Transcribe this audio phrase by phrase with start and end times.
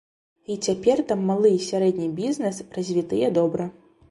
[0.53, 3.71] І цяпер там малы і сярэдні бізнэс развітыя добра.